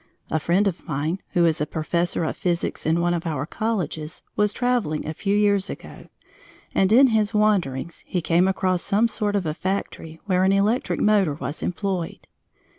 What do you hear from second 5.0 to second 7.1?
a few years ago, and in